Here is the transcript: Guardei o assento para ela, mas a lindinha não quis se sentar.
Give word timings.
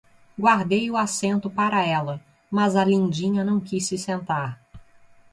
Guardei 0.35 0.89
o 0.89 0.97
assento 0.97 1.47
para 1.47 1.85
ela, 1.85 2.19
mas 2.49 2.75
a 2.75 2.83
lindinha 2.83 3.43
não 3.43 3.59
quis 3.59 3.85
se 3.85 3.99
sentar. 3.99 4.59